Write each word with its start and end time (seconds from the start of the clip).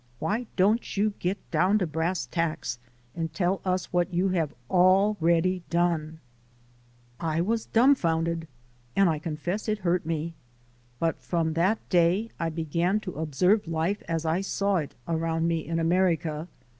Why 0.17 0.47
don't 0.55 0.97
you 0.97 1.13
'get 1.19 1.37
down 1.51 1.77
to 1.77 1.85
brass 1.85 2.25
tacks' 2.25 2.79
and 3.15 3.31
tell 3.31 3.61
us 3.63 3.93
what 3.93 4.11
you 4.11 4.29
have 4.29 4.51
already 4.67 5.61
done?'* 5.69 6.17
I 7.19 7.39
was 7.39 7.67
dumfounded 7.67 8.47
and 8.95 9.11
I 9.11 9.19
confess 9.19 9.69
it 9.69 9.77
hurt 9.77 10.03
me. 10.03 10.33
But 10.97 11.21
from 11.21 11.53
that 11.53 11.87
day 11.89 12.31
I 12.39 12.49
began 12.49 12.99
to 13.01 13.13
observe 13.13 13.67
life 13.67 14.01
as 14.07 14.25
I 14.25 14.41
saw 14.41 14.77
it 14.77 14.95
around 15.07 15.47
me 15.47 15.59
in 15.67 15.77
America. 15.77 16.47